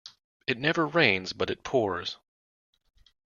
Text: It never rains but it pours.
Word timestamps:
It 0.47 0.57
never 0.57 0.87
rains 0.87 1.31
but 1.31 1.51
it 1.51 1.63
pours. 1.63 2.17